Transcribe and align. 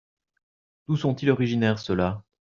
D'où 0.87 0.95
sont-ils 0.97 1.29
originaire 1.29 1.77
ceux-là? 1.77 2.23